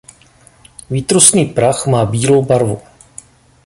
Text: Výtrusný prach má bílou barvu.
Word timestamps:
Výtrusný 0.89 1.45
prach 1.45 1.87
má 1.87 2.05
bílou 2.05 2.41
barvu. 2.43 2.81